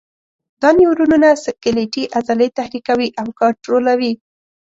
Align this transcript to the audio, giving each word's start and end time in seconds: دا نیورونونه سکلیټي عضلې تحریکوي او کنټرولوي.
دا 0.61 0.69
نیورونونه 0.79 1.29
سکلیټي 1.45 2.03
عضلې 2.17 2.47
تحریکوي 2.57 3.09
او 3.19 3.27
کنټرولوي. 3.39 4.13